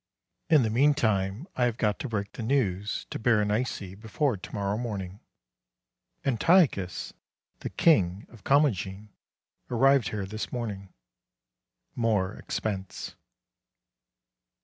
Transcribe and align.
In 0.49 0.63
the 0.63 0.71
meantime 0.71 1.45
I 1.55 1.65
have 1.65 1.77
got 1.77 1.99
to 1.99 2.09
break 2.09 2.31
the 2.31 2.41
news 2.41 3.05
to 3.11 3.19
Berenice 3.19 3.95
before 3.97 4.35
to 4.35 4.51
morrow 4.51 4.75
morning. 4.75 5.19
Antiochus, 6.25 7.13
the 7.59 7.69
king 7.69 8.25
of 8.31 8.43
Commagene, 8.43 9.09
arrived 9.69 10.09
here 10.09 10.25
this 10.25 10.51
morning. 10.51 10.89
More 11.93 12.33
expense! 12.33 13.13